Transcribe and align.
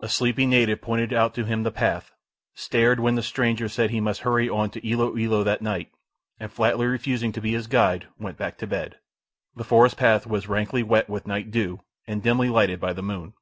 A 0.00 0.08
sleepy 0.08 0.44
native 0.44 0.80
pointed 0.80 1.12
out 1.12 1.34
to 1.34 1.44
him 1.44 1.62
the 1.62 1.70
path, 1.70 2.10
stared, 2.52 2.98
when 2.98 3.14
the 3.14 3.22
stranger 3.22 3.68
said 3.68 3.90
he 3.90 4.00
must 4.00 4.22
hurry 4.22 4.48
on 4.48 4.70
to 4.70 4.82
Ilo 4.84 5.16
Ilo 5.16 5.44
that 5.44 5.62
night, 5.62 5.92
and 6.40 6.50
flatly 6.50 6.84
refusing 6.84 7.30
to 7.30 7.40
be 7.40 7.52
his 7.52 7.68
guide, 7.68 8.08
went 8.18 8.36
back 8.36 8.58
to 8.58 8.66
bed. 8.66 8.96
The 9.54 9.62
forest 9.62 9.96
path 9.96 10.26
was 10.26 10.48
rankly 10.48 10.82
wet 10.82 11.08
with 11.08 11.28
night 11.28 11.52
dew, 11.52 11.78
and 12.08 12.20
dimly 12.24 12.48
lighted 12.48 12.80
by 12.80 12.92
the 12.92 13.04
moon. 13.04 13.34